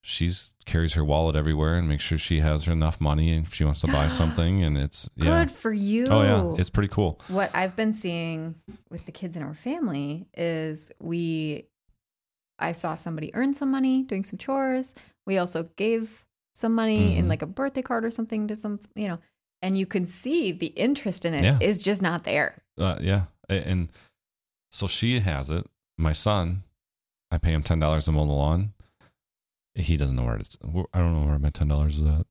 she's 0.00 0.54
carries 0.64 0.94
her 0.94 1.04
wallet 1.04 1.36
everywhere 1.36 1.74
and 1.76 1.88
makes 1.90 2.04
sure 2.04 2.16
she 2.16 2.40
has 2.40 2.68
enough 2.68 3.02
money 3.02 3.36
if 3.36 3.52
she 3.52 3.64
wants 3.64 3.80
to 3.82 3.86
buy 3.88 4.08
something 4.20 4.62
and 4.64 4.78
it's 4.78 5.10
yeah. 5.14 5.44
Good 5.44 5.50
for 5.52 5.70
you. 5.72 6.06
Oh 6.06 6.22
yeah, 6.22 6.60
it's 6.60 6.70
pretty 6.70 6.88
cool. 6.88 7.20
what 7.28 7.50
I've 7.54 7.76
been 7.76 7.92
seeing 7.92 8.54
with 8.90 9.04
the 9.04 9.12
kids 9.12 9.36
in 9.36 9.42
our 9.42 9.52
family 9.54 10.26
is 10.34 10.90
we 11.00 11.66
I 12.58 12.72
saw 12.72 12.94
somebody 12.94 13.30
earn 13.34 13.52
some 13.52 13.70
money 13.70 14.04
doing 14.04 14.24
some 14.24 14.38
chores. 14.38 14.94
We 15.26 15.36
also 15.36 15.64
gave 15.76 16.24
some 16.54 16.74
money 16.74 17.16
in 17.16 17.24
Mhm. 17.26 17.28
like 17.28 17.42
a 17.42 17.46
birthday 17.46 17.82
card 17.82 18.04
or 18.04 18.10
something 18.10 18.48
to 18.48 18.56
some, 18.56 18.80
you 18.94 19.08
know, 19.08 19.18
and 19.62 19.78
you 19.78 19.86
can 19.86 20.04
see 20.04 20.52
the 20.52 20.66
interest 20.66 21.24
in 21.24 21.34
it 21.34 21.62
is 21.62 21.78
Yeah. 21.78 21.82
just 21.84 22.02
not 22.02 22.24
there. 22.24 22.62
Uh, 22.78 22.98
yeah, 23.00 23.24
and 23.48 23.88
so 24.70 24.86
she 24.86 25.20
has 25.20 25.50
it. 25.50 25.66
My 25.98 26.12
son, 26.12 26.64
I 27.30 27.38
pay 27.38 27.52
him 27.52 27.62
ten 27.62 27.78
dollars 27.80 28.04
to 28.06 28.12
mow 28.12 28.26
the 28.26 28.32
lawn. 28.32 28.72
He 29.74 29.96
doesn't 29.96 30.16
know 30.16 30.24
where 30.24 30.36
it's. 30.36 30.56
I 30.92 30.98
don't 30.98 31.12
know 31.18 31.26
where 31.26 31.38
my 31.38 31.50
ten 31.50 31.68
dollars 31.68 31.98
is 31.98 32.06
at. 32.06 32.26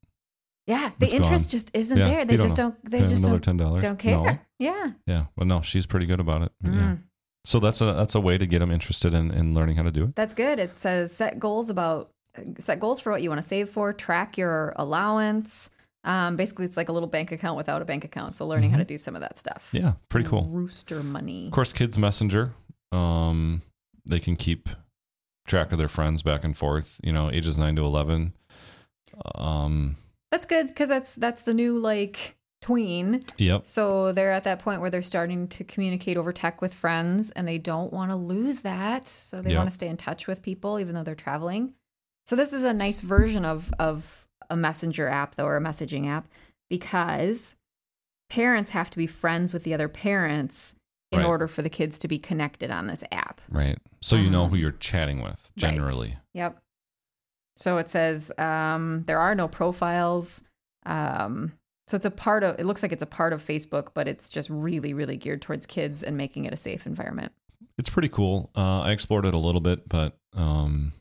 Yeah, 0.68 0.92
the 1.00 1.06
It's 1.08 1.16
interest 1.16 1.46
gone. 1.46 1.50
just 1.52 1.72
isn't 1.74 1.98
Yeah, 1.98 2.08
there. 2.08 2.26
They 2.26 2.38
just 2.38 2.56
don't 2.56 2.76
they 2.86 2.98
Can 2.98 3.00
I 3.00 3.02
have 3.02 3.10
just 3.10 3.24
another 3.24 3.38
don't, 3.40 3.44
ten 3.44 3.58
dollars. 3.58 3.82
don't 3.84 4.00
care. 4.00 4.18
No. 4.18 4.38
Yeah. 4.60 4.92
Yeah, 5.08 5.26
but 5.36 5.48
no, 5.48 5.62
she's 5.62 5.88
pretty 5.88 6.06
good 6.06 6.20
about 6.20 6.44
it. 6.44 6.52
But 6.62 6.74
Yeah. 6.74 6.80
Mm. 6.96 7.04
So 7.46 7.58
that's 7.60 7.82
a 7.82 7.86
that's 7.94 8.14
a 8.14 8.20
way 8.22 8.38
to 8.38 8.46
get 8.46 8.60
them 8.60 8.70
interested 8.70 9.16
in, 9.16 9.32
in 9.32 9.56
learning 9.56 9.78
how 9.78 9.82
to 9.84 9.92
do 9.92 10.04
it. 10.04 10.16
That's 10.16 10.36
good. 10.36 10.60
It 10.60 10.80
says 10.80 11.12
set 11.12 11.40
goals 11.40 11.72
about 11.72 12.12
set 12.60 12.80
goals 12.80 13.00
for 13.02 13.12
what 13.12 13.22
you 13.22 13.30
want 13.30 13.42
to 13.42 13.48
save 13.48 13.70
for, 13.70 13.94
track 13.94 14.38
your 14.38 14.74
allowance. 14.78 15.70
Um, 16.04 16.36
basically, 16.36 16.66
it's 16.66 16.78
like 16.78 16.90
a 16.90 16.92
little 16.92 17.10
bank 17.10 17.32
account 17.32 17.58
without 17.58 17.82
a 17.82 17.86
bank 17.86 18.04
account. 18.04 18.36
So 18.36 18.48
learning 18.48 18.72
how 18.72 18.78
to 18.78 18.84
do 18.86 18.98
some 18.98 19.16
of 19.16 19.22
that 19.22 19.38
stuff. 19.38 19.70
Mm-hmm. 19.74 19.86
Yeah, 19.86 19.94
pretty 20.10 20.28
cool. 20.28 20.48
Rooster 20.50 21.04
money. 21.04 21.46
Of 21.48 21.52
course, 21.52 21.74
Kids 21.74 21.98
Messenger. 21.98 22.54
Um, 22.92 23.62
they 24.06 24.20
can 24.20 24.36
keep 24.36 24.68
track 25.48 25.72
of 25.72 25.78
their 25.78 25.88
friends 25.88 26.24
back 26.24 26.44
and 26.44 26.58
forth. 26.58 27.00
You 27.04 27.14
know, 27.14 27.30
ages 27.32 27.58
nine 27.60 27.76
to 27.76 27.84
eleven. 27.84 28.34
Um, 29.36 29.98
That's 30.32 30.46
good 30.46 30.68
because 30.68 30.90
that's 30.90 31.16
that's 31.16 31.44
the 31.44 31.54
new 31.54 31.78
like 31.78 32.36
tween. 32.62 33.20
yep. 33.38 33.68
So 33.68 34.12
they're 34.14 34.32
at 34.32 34.44
that 34.46 34.60
point 34.60 34.82
where 34.82 34.90
they're 34.90 35.02
starting 35.02 35.48
to 35.50 35.64
communicate 35.64 36.16
over 36.18 36.32
tech 36.32 36.62
with 36.62 36.74
friends, 36.74 37.32
and 37.32 37.48
they 37.48 37.58
don't 37.58 37.92
want 37.92 38.12
to 38.12 38.16
lose 38.16 38.60
that. 38.60 39.08
So 39.08 39.42
they 39.42 39.52
Yep. 39.52 39.58
want 39.58 39.70
to 39.70 39.76
stay 39.76 39.88
in 39.88 39.98
touch 39.98 40.28
with 40.28 40.42
people 40.42 40.80
even 40.80 40.96
though 40.96 41.04
they're 41.04 41.16
traveling. 41.16 41.74
So 42.26 42.36
this 42.36 42.54
is 42.54 42.64
a 42.64 42.74
nice 42.74 43.02
version 43.02 43.46
of 43.46 43.72
of 43.80 44.28
a 44.50 44.56
messenger 44.56 45.08
app 45.08 45.36
though, 45.36 45.46
or 45.46 45.58
a 45.58 45.62
messaging 45.62 46.08
app, 46.08 46.28
because 46.70 47.56
parents 48.30 48.70
have 48.72 48.90
to 48.90 48.98
be 48.98 49.08
friends 49.08 49.54
with 49.54 49.64
the 49.64 49.74
other 49.74 49.88
parents 49.90 50.74
in 51.12 51.20
Right. 51.20 51.28
order 51.28 51.48
for 51.48 51.62
the 51.62 51.70
kids 51.70 52.00
to 52.00 52.08
be 52.08 52.18
connected 52.18 52.72
on 52.72 52.88
this 52.88 53.04
app. 53.12 53.42
Right. 53.50 53.78
So 54.02 54.16
you 54.16 54.30
know 54.30 54.44
Um, 54.44 54.50
who 54.52 54.56
you're 54.56 54.72
chatting 54.72 55.22
with 55.22 55.52
Right. 55.52 55.58
generally. 55.58 56.18
Yep. 56.34 56.58
So 57.58 57.78
it 57.78 57.90
says 57.90 58.32
um, 58.38 59.04
there 59.08 59.20
are 59.20 59.36
no 59.36 59.48
profiles. 59.50 60.42
Um, 60.86 61.52
so 61.88 61.98
it's 61.98 62.06
a 62.06 62.12
part 62.12 62.44
of. 62.44 62.58
It 62.58 62.66
looks 62.66 62.82
like 62.82 62.94
it's 62.94 63.04
a 63.04 63.08
part 63.08 63.34
of 63.34 63.42
Facebook, 63.44 63.90
but 63.94 64.08
it's 64.08 64.30
just 64.30 64.50
really, 64.50 64.94
really 64.94 65.18
geared 65.18 65.42
towards 65.42 65.66
kids 65.66 66.02
and 66.04 66.16
making 66.16 66.46
it 66.46 66.54
a 66.54 66.58
safe 66.58 66.86
environment. 66.88 67.34
It's 67.78 67.90
pretty 67.90 68.08
cool. 68.10 68.50
Uh, 68.56 68.80
I 68.82 68.92
explored 68.92 69.26
it 69.26 69.34
a 69.34 69.38
little 69.38 69.60
bit, 69.62 69.90
but 69.90 70.18
um, 70.34 70.94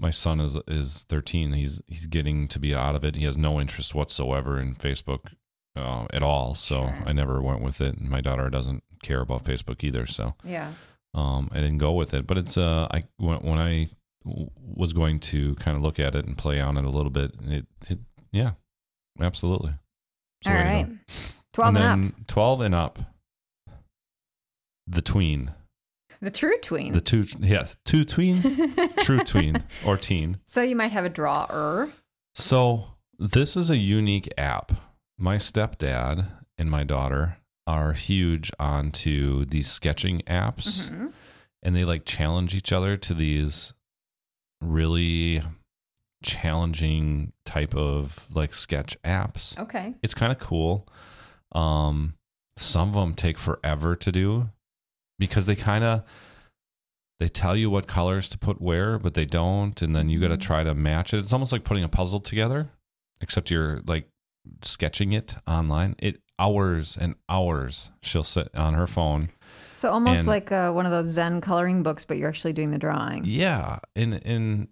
my 0.00 0.10
son 0.10 0.40
is 0.40 0.56
is 0.66 1.04
13. 1.08 1.52
He's 1.52 1.80
he's 1.86 2.06
getting 2.06 2.48
to 2.48 2.58
be 2.58 2.74
out 2.74 2.94
of 2.96 3.04
it. 3.04 3.14
He 3.14 3.24
has 3.26 3.36
no 3.36 3.60
interest 3.60 3.94
whatsoever 3.94 4.58
in 4.58 4.74
Facebook 4.74 5.32
uh, 5.76 6.06
at 6.12 6.22
all. 6.22 6.54
So 6.54 6.86
Sure. 6.86 7.02
I 7.06 7.12
never 7.12 7.40
went 7.42 7.60
with 7.62 7.80
it. 7.80 7.96
And 7.98 8.08
my 8.08 8.20
daughter 8.20 8.48
doesn't 8.50 8.82
care 9.02 9.20
about 9.20 9.44
Facebook 9.44 9.84
either. 9.84 10.06
So 10.06 10.34
Yeah. 10.44 10.72
um, 11.14 11.48
I 11.52 11.56
didn't 11.56 11.78
go 11.78 11.92
with 11.92 12.14
it. 12.14 12.26
But 12.26 12.38
it's 12.38 12.56
uh, 12.56 12.88
I 12.90 13.02
when, 13.18 13.38
when 13.40 13.58
I 13.58 13.90
w- 14.24 14.50
was 14.56 14.92
going 14.92 15.20
to 15.20 15.54
kind 15.56 15.76
of 15.76 15.82
look 15.82 16.00
at 16.00 16.14
it 16.14 16.24
and 16.24 16.36
play 16.36 16.60
on 16.60 16.76
it 16.78 16.84
a 16.84 16.90
little 16.90 17.10
bit, 17.10 17.32
it, 17.46 17.66
it 17.88 17.98
yeah, 18.32 18.52
absolutely. 19.20 19.74
The 20.44 20.50
All 20.50 20.56
way 20.56 20.62
to 20.62 20.68
go. 20.68 20.74
right. 20.90 20.98
Twelve 21.52 21.76
and, 21.76 21.84
and 21.84 22.04
up. 22.20 22.26
12 22.28 22.60
and 22.62 22.74
up. 22.74 22.98
The 24.86 25.02
tween. 25.02 25.52
The 26.20 26.30
true 26.30 26.58
tween. 26.62 26.92
The 26.92 27.00
two, 27.00 27.24
yeah, 27.40 27.66
two 27.84 28.04
tween, 28.04 28.42
true 29.00 29.20
tween 29.20 29.62
or 29.86 29.96
teen. 29.96 30.38
so 30.46 30.60
you 30.62 30.76
might 30.76 30.92
have 30.92 31.04
a 31.04 31.08
drawer. 31.08 31.88
So 32.34 32.84
this 33.18 33.56
is 33.56 33.70
a 33.70 33.76
unique 33.78 34.28
app. 34.36 34.72
My 35.18 35.36
stepdad 35.36 36.26
and 36.58 36.70
my 36.70 36.84
daughter 36.84 37.38
are 37.66 37.92
huge 37.94 38.50
onto 38.58 39.44
these 39.46 39.68
sketching 39.70 40.20
apps, 40.26 40.90
Mhm. 40.90 41.12
and 41.62 41.74
they 41.76 41.84
like 41.84 42.04
challenge 42.04 42.54
each 42.54 42.72
other 42.72 42.96
to 42.98 43.14
these 43.14 43.72
really 44.60 45.42
challenging 46.22 47.32
type 47.44 47.74
of 47.74 48.28
like 48.34 48.52
sketch 48.54 48.96
apps. 49.02 49.58
Okay. 49.58 49.94
It's 50.02 50.14
kind 50.14 50.32
of 50.32 50.38
cool. 50.38 50.86
Um, 51.52 52.14
some 52.56 52.88
of 52.88 52.94
them 52.94 53.14
take 53.14 53.38
forever 53.38 53.96
to 53.96 54.12
do 54.12 54.50
because 55.20 55.46
they 55.46 55.54
kind 55.54 55.84
of 55.84 56.02
they 57.20 57.28
tell 57.28 57.54
you 57.54 57.68
what 57.70 57.86
colors 57.86 58.28
to 58.30 58.38
put 58.38 58.60
where, 58.62 58.98
but 58.98 59.12
they 59.14 59.26
don't, 59.26 59.80
and 59.82 59.94
then 59.94 60.08
you 60.08 60.18
got 60.18 60.28
to 60.28 60.36
Mhm. 60.38 60.40
try 60.40 60.64
to 60.64 60.74
match 60.74 61.12
it. 61.14 61.18
It's 61.18 61.32
almost 61.34 61.52
like 61.52 61.64
putting 61.64 61.84
a 61.84 61.88
puzzle 61.88 62.18
together, 62.18 62.70
except 63.20 63.50
you're 63.50 63.82
like 63.86 64.08
sketching 64.62 65.12
it 65.12 65.36
online. 65.46 65.94
It 65.98 66.22
hours 66.38 66.96
and 66.96 67.14
hours 67.28 67.90
she'll 68.02 68.24
sit 68.24 68.48
on 68.54 68.72
her 68.72 68.86
phone. 68.86 69.28
So 69.76 69.90
almost 69.90 70.20
And- 70.20 70.28
like 70.28 70.50
uh, 70.50 70.72
one 70.72 70.86
of 70.86 70.92
those 70.92 71.12
Zen 71.12 71.42
coloring 71.42 71.82
books, 71.82 72.06
but 72.06 72.16
you're 72.16 72.30
actually 72.30 72.54
doing 72.54 72.70
the 72.70 72.78
drawing. 72.78 73.24
Yeah, 73.26 73.80
and 73.94 74.14
and 74.24 74.68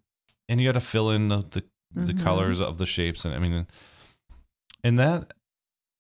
and 0.48 0.58
you 0.60 0.66
got 0.66 0.72
to 0.72 0.80
fill 0.80 1.10
in 1.10 1.28
the 1.28 1.38
the, 1.42 1.64
the 1.92 2.14
Mhm. 2.14 2.22
colors 2.22 2.60
of 2.60 2.78
the 2.78 2.86
shapes, 2.86 3.26
and 3.26 3.34
I 3.34 3.38
mean, 3.38 3.66
and 4.82 4.98
that, 4.98 5.32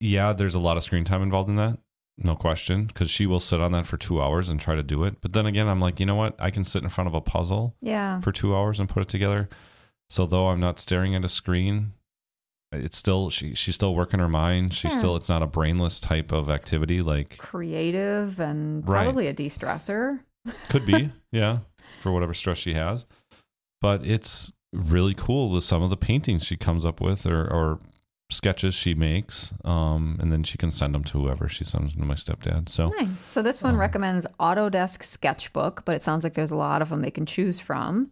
yeah, 0.00 0.32
there's 0.32 0.54
a 0.54 0.58
lot 0.58 0.76
of 0.78 0.82
screen 0.82 1.04
time 1.04 1.22
involved 1.22 1.48
in 1.50 1.56
that, 1.56 1.78
no 2.22 2.34
question, 2.36 2.84
because 2.86 3.10
she 3.10 3.26
will 3.26 3.40
sit 3.40 3.60
on 3.60 3.72
that 3.72 3.86
for 3.86 3.96
two 3.96 4.20
hours 4.20 4.48
and 4.48 4.60
try 4.60 4.74
to 4.74 4.82
do 4.82 5.04
it. 5.04 5.20
But 5.20 5.32
then 5.32 5.46
again, 5.46 5.68
I'm 5.68 5.80
like, 5.80 6.00
you 6.00 6.06
know 6.06 6.14
what? 6.16 6.34
I 6.38 6.50
can 6.50 6.64
sit 6.64 6.82
in 6.82 6.88
front 6.88 7.08
of 7.08 7.14
a 7.14 7.20
puzzle 7.20 7.76
Yeah. 7.80 8.20
for 8.20 8.32
two 8.32 8.54
hours 8.56 8.80
and 8.80 8.88
put 8.88 9.02
it 9.02 9.08
together. 9.08 9.48
So 10.10 10.26
though 10.26 10.48
I'm 10.48 10.60
not 10.60 10.78
staring 10.78 11.14
at 11.14 11.24
a 11.24 11.28
screen, 11.28 11.92
it's 12.72 12.98
still 12.98 13.30
she 13.30 13.54
she's 13.54 13.74
still 13.76 13.94
working 13.94 14.20
her 14.20 14.28
mind. 14.28 14.74
She's 14.74 14.90
Sure. 14.92 14.98
still 14.98 15.16
it's 15.16 15.28
not 15.28 15.42
a 15.42 15.46
brainless 15.46 16.00
type 16.00 16.32
of 16.32 16.50
activity 16.50 17.00
like 17.02 17.38
Creative 17.38 18.38
and 18.40 18.86
Right. 18.86 19.02
probably 19.04 19.26
a 19.26 19.32
de-stressor. 19.32 20.20
Could 20.68 20.84
be, 20.86 21.10
yeah, 21.32 21.58
for 22.00 22.12
whatever 22.12 22.34
stress 22.34 22.58
she 22.58 22.74
has. 22.74 23.06
But 23.80 24.04
it's 24.06 24.52
really 24.72 25.14
cool 25.14 25.50
with 25.50 25.64
some 25.64 25.82
of 25.82 25.90
the 25.90 25.96
paintings 25.96 26.44
she 26.44 26.56
comes 26.56 26.84
up 26.84 27.00
with 27.00 27.26
or, 27.26 27.44
or 27.46 27.78
sketches 28.30 28.74
she 28.74 28.94
makes. 28.94 29.52
Um, 29.64 30.16
and 30.20 30.30
then 30.30 30.42
she 30.42 30.58
can 30.58 30.70
send 30.70 30.94
them 30.94 31.04
to 31.04 31.18
whoever 31.20 31.48
she 31.48 31.64
sends 31.64 31.92
them 31.94 32.02
to 32.02 32.06
my 32.08 32.14
stepdad. 32.14 32.68
So 32.68 32.88
Nice. 32.98 33.20
So 33.20 33.42
this 33.42 33.62
one 33.62 33.74
Um, 33.74 33.80
recommends 33.80 34.26
Autodesk 34.38 35.02
Sketchbook, 35.02 35.84
but 35.84 35.94
it 35.94 36.02
sounds 36.02 36.24
like 36.24 36.34
there's 36.34 36.50
a 36.50 36.56
lot 36.56 36.82
of 36.82 36.90
them 36.90 37.02
they 37.02 37.10
can 37.10 37.26
choose 37.26 37.58
from. 37.58 38.10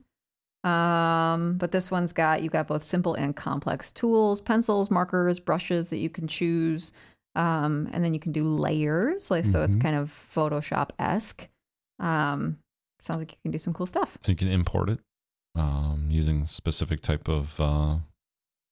Um, 0.64 1.58
but 1.58 1.70
this 1.70 1.90
one's 1.90 2.12
got 2.12 2.42
you've 2.42 2.52
got 2.52 2.66
both 2.66 2.82
simple 2.82 3.14
and 3.14 3.36
complex 3.36 3.92
tools, 3.92 4.40
pencils, 4.40 4.90
markers, 4.90 5.38
brushes 5.38 5.90
that 5.90 5.98
you 5.98 6.10
can 6.10 6.26
choose. 6.26 6.92
Um, 7.36 7.88
and 7.92 8.02
then 8.02 8.14
you 8.14 8.20
can 8.20 8.32
do 8.32 8.44
layers, 8.44 9.30
like 9.30 9.44
so 9.44 9.62
it's 9.62 9.76
Mhm. 9.76 9.82
kind 9.82 9.96
of 9.96 10.08
Photoshop 10.10 10.90
esque. 10.98 11.48
Um, 11.98 12.58
sounds 12.98 13.18
like 13.20 13.32
you 13.32 13.38
can 13.42 13.50
do 13.52 13.58
some 13.58 13.74
cool 13.74 13.86
stuff. 13.86 14.16
you 14.26 14.34
can 14.34 14.48
import 14.48 14.88
it 14.88 14.98
um, 15.54 16.06
using 16.10 16.46
specific 16.46 17.00
type 17.00 17.28
of 17.28 17.60
uh, 17.60 17.98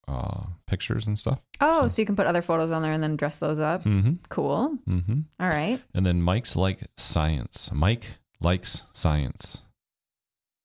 uh, 0.09 0.45
pictures 0.67 1.07
and 1.07 1.19
stuff. 1.19 1.41
Oh, 1.61 1.83
So- 1.83 1.89
so 1.89 2.03
you 2.03 2.07
can 2.07 2.17
put 2.17 2.27
other 2.27 2.43
photos 2.43 2.71
on 2.71 2.83
there 2.83 2.93
and 2.93 3.03
then 3.03 3.17
dress 3.17 3.37
those 3.39 3.59
up. 3.61 3.85
Mm-hmm. 3.85 4.15
Cool. 4.29 4.79
Mm-hmm. 4.89 5.21
All 5.41 5.49
right. 5.49 5.81
And 5.95 6.05
then 6.07 6.21
Mike's 6.23 6.57
like 6.57 6.81
science. 6.97 7.71
Mike 7.73 8.07
likes 8.41 8.83
science. 8.93 9.61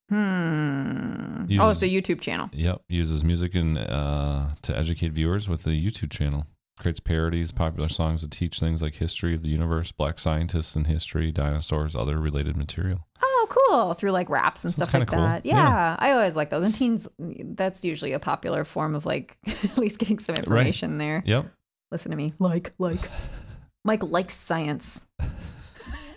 Hmm. 0.09 1.43
Uses- 1.47 1.59
oh, 1.63 1.73
so 1.73 1.85
YouTube 1.85 2.19
channel. 2.21 2.49
Yep, 2.53 2.81
uses 2.89 3.23
music 3.23 3.53
and 3.55 3.77
uh, 3.77 4.47
to 4.63 4.75
educate 4.77 5.11
viewers 5.11 5.47
with 5.47 5.65
a 5.67 5.71
YouTube 5.71 6.09
channel. 6.11 6.47
Creates 6.81 6.99
parodies, 7.01 7.51
popular 7.51 7.89
songs 7.89 8.21
that 8.21 8.31
teach 8.31 8.59
things 8.59 8.81
like 8.81 8.95
history 8.95 9.35
of 9.35 9.43
the 9.43 9.49
universe, 9.49 9.91
black 9.91 10.17
scientists 10.17 10.75
and 10.77 10.87
history, 10.87 11.29
dinosaurs, 11.31 11.95
other 11.95 12.17
related 12.19 12.55
material. 12.55 13.05
Oh, 13.21 13.28
cool. 13.49 13.93
Through 13.95 14.11
like 14.11 14.29
raps 14.29 14.63
and 14.63 14.73
So 14.73 14.81
it's 14.83 14.89
stuff 14.89 14.99
like 14.99 15.09
cool. 15.09 15.19
that. 15.19 15.45
Yeah, 15.45 15.55
Yeah. 15.57 15.95
I 15.99 16.11
always 16.11 16.35
like 16.35 16.49
those. 16.49 16.63
And 16.63 16.73
teens, 16.73 17.07
that's 17.19 17.83
usually 17.83 18.13
a 18.13 18.19
popular 18.19 18.63
form 18.65 18.95
of 18.95 19.05
like 19.05 19.37
at 19.63 19.77
least 19.77 19.99
getting 19.99 20.19
some 20.19 20.35
information 20.35 20.97
there. 20.97 21.23
Yep, 21.25 21.45
Listen 21.91 22.11
to 22.11 22.17
me. 22.17 22.33
Like, 22.39 22.71
like. 22.77 22.99
Mike 23.85 24.03
likes 24.03 24.33
science. 24.33 25.05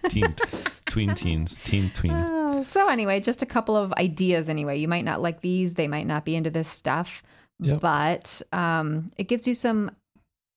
teen, 0.09 0.35
tween 0.87 1.15
teens, 1.15 1.57
teen 1.65 1.91
tween. 1.91 2.12
Oh, 2.12 2.62
so 2.65 2.89
anyway, 2.89 3.21
just 3.21 3.41
a 3.43 3.47
couple 3.47 3.77
of 3.77 3.93
ideas 3.95 4.49
anyway. 4.49 4.79
You 4.79 4.89
might 4.89 5.05
not 5.05 5.21
like 5.23 5.41
these. 5.41 5.75
They 5.75 5.87
might 5.89 6.07
not 6.07 6.25
be 6.25 6.35
into 6.37 6.51
this 6.51 6.69
stuff. 6.69 7.23
Yep. 7.61 7.81
But 7.81 8.43
um, 8.53 9.12
it 9.17 9.29
gives 9.29 9.47
you 9.47 9.55
some 9.55 9.93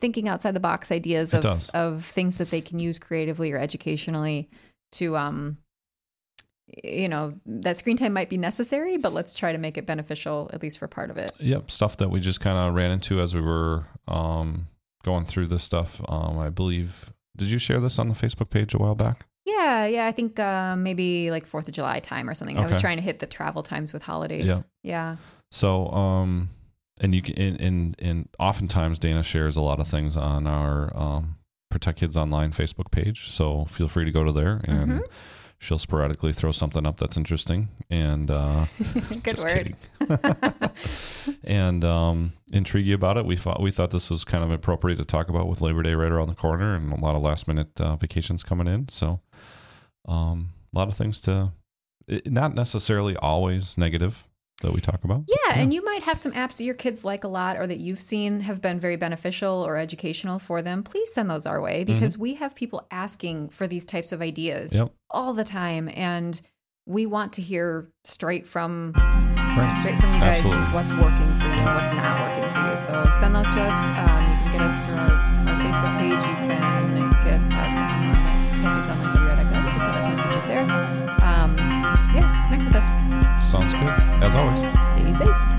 thinking 0.01 0.27
outside 0.27 0.51
the 0.55 0.60
box 0.60 0.91
ideas 0.91 1.34
It 1.34 1.38
of, 1.38 1.44
does. 1.44 1.70
of 1.70 2.03
things 2.03 2.38
that 2.39 2.50
they 2.50 2.60
can 2.62 2.79
use 2.79 2.98
creatively 2.98 3.51
or 3.51 3.60
educationally 3.60 4.50
to 4.94 5.15
um 5.15 5.58
you 6.84 7.08
know 7.08 7.34
that 7.46 7.77
screen 7.77 7.98
time 7.98 8.13
might 8.13 8.29
be 8.29 8.38
necessary 8.38 8.98
but 8.98 9.13
let's 9.13 9.36
try 9.36 9.51
to 9.51 9.58
make 9.58 9.77
it 9.77 9.86
beneficial 9.86 10.50
at 10.53 10.62
least 10.62 10.77
for 10.79 10.88
part 10.88 11.10
of 11.10 11.17
it 11.17 11.32
Yep, 11.39 11.72
stuff 11.72 11.98
that 11.98 12.10
we 12.10 12.20
just 12.20 12.41
kind 12.41 12.58
of 12.58 12.74
ran 12.74 12.91
into 12.91 13.20
as 13.22 13.34
we 13.34 13.41
were 13.41 13.86
um, 14.08 14.67
going 15.03 15.25
through 15.25 15.48
this 15.48 15.63
stuff. 15.63 16.01
Um, 16.10 16.38
I 16.39 16.50
believe. 16.50 17.12
Did 17.38 17.50
you 17.50 17.58
share 17.60 17.79
this 17.79 18.00
on 18.00 18.08
the 18.10 18.15
Facebook 18.15 18.50
page 18.50 18.74
a 18.74 18.77
while 18.77 18.96
back? 18.96 19.25
yeah 19.48 19.86
yeah 19.86 20.08
i 20.08 20.12
think 20.12 20.39
uh, 20.39 20.75
maybe 20.75 21.29
like 21.29 21.46
fourth 21.46 21.67
of 21.67 21.74
july 21.75 22.00
time 22.00 22.27
or 22.27 22.34
something 22.34 22.58
i 22.58 22.65
was 22.65 22.82
trying 22.82 22.98
to 22.98 23.03
hit 23.03 23.20
the 23.20 23.27
travel 23.27 23.62
times 23.62 23.94
with 23.94 24.01
holidays 24.01 24.48
Yeah. 24.48 24.60
yeah 24.82 25.15
So, 25.51 25.88
um, 25.89 26.50
and 27.00 27.13
you 27.13 27.22
can, 27.22 27.38
and, 27.38 27.62
and, 27.62 27.96
and 28.00 28.29
oftentimes 28.39 28.98
Dana 28.98 29.22
shares 29.22 29.55
a 29.55 29.62
lot 29.62 29.79
of 29.79 29.88
things 29.88 30.17
on 30.17 30.48
our 30.48 30.91
um, 30.98 31.36
Protect 31.70 32.00
Kids 32.00 32.17
Online 32.17 32.51
Facebook 32.51 32.89
page. 32.89 33.29
So 33.29 33.65
feel 33.65 33.88
free 33.88 34.05
to 34.05 34.12
go 34.12 34.24
to 34.24 34.32
there 34.32 34.62
and 34.63 34.91
Mhm. 34.94 35.01
She'll 35.65 35.79
sporadically 35.79 36.31
throw 36.31 36.51
something 36.51 36.86
up 36.86 36.98
that's 36.98 37.17
interesting. 37.17 37.69
And, 37.89 38.29
uh, 38.29 38.65
good 39.24 39.39
word 39.39 39.75
and, 41.43 41.84
um, 41.84 42.34
intrigue 42.53 42.86
you 42.86 42.93
about 42.93 43.17
it. 43.17 43.25
We 43.25 43.36
thought, 43.36 43.62
we 43.62 43.72
thought 43.72 43.89
this 43.89 44.10
was 44.10 44.24
kind 44.24 44.43
of 44.43 44.51
appropriate 44.51 44.98
to 44.98 45.05
talk 45.05 45.27
about 45.27 45.48
with 45.48 45.62
Labor 45.62 45.81
Day 45.81 45.95
right 45.95 46.12
around 46.12 46.29
the 46.29 46.36
corner 46.36 46.75
and 46.75 46.93
a 46.93 47.00
lot 47.00 47.15
of 47.15 47.24
last 47.24 47.48
minute 47.48 47.81
uh, 47.81 47.95
vacations 47.95 48.43
coming 48.43 48.67
in. 48.67 48.88
So, 48.89 49.22
um, 50.07 50.50
a 50.74 50.77
lot 50.77 50.88
of 50.88 50.95
things 50.95 51.19
to, 51.22 51.51
it, 52.07 52.31
not 52.31 52.53
necessarily 52.53 53.15
always 53.17 53.77
negative 53.77 54.27
that 54.62 54.71
we 54.71 54.81
talk 54.81 55.03
about. 55.03 55.24
Yeah, 55.27 55.35
yeah, 55.47 55.62
and 55.62 55.74
you 55.74 55.83
might 55.83 56.03
have 56.03 56.17
some 56.17 56.31
apps 56.31 56.57
that 56.57 56.63
your 56.63 56.75
kids 56.75 57.03
like 57.03 57.24
a 57.24 57.27
lot 57.27 57.57
or 57.57 57.67
that 57.67 57.77
you've 57.77 58.00
seen 58.00 58.39
have 58.41 58.62
been 58.62 58.79
very 58.79 58.95
beneficial 58.95 59.65
or 59.65 59.77
educational 59.77 60.39
for 60.39 60.62
them. 60.62 60.83
Please 60.83 61.13
send 61.13 61.29
those 61.29 61.45
our 61.45 61.62
way 61.62 61.83
because 61.83 62.13
mm-hmm. 62.13 62.21
we 62.21 62.33
have 62.35 62.55
people 62.55 62.88
asking 62.91 63.50
for 63.50 63.67
these 63.67 63.85
types 63.85 64.12
of 64.12 64.21
ideas 64.21 64.74
yep. 64.74 64.93
all 65.09 65.33
the 65.33 65.43
time 65.43 65.89
and 65.93 66.41
we 66.85 67.05
want 67.05 67.33
to 67.33 67.41
hear 67.41 67.89
straight 68.03 68.47
from 68.47 68.93
right. 68.95 69.77
straight 69.79 70.00
from 70.00 70.13
you 70.13 70.19
guys 70.19 70.39
Absolutely. 70.39 70.74
what's 70.74 70.91
working 70.91 71.31
for 71.39 71.47
you, 71.47 71.63
what's 71.65 71.93
not 71.93 72.19
working 72.21 72.50
for 72.53 72.71
you. 72.71 72.77
So 72.77 72.93
send 73.19 73.35
those 73.35 73.50
to 73.50 73.62
us. 73.62 73.89
Um, 73.89 74.21
you 74.29 74.38
can 74.38 74.51
get 74.53 74.62
us 74.62 74.75
through 74.85 75.01
our, 75.01 75.13
our 75.50 75.57
Facebook 75.65 75.97
page. 76.00 76.13
You 76.13 76.35
can 76.35 76.64
As 84.25 84.34
always, 84.34 84.60
stay 84.88 85.13
safe. 85.13 85.54